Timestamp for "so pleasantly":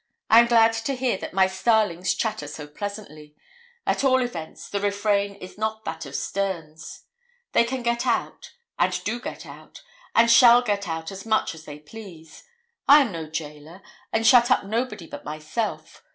2.47-3.35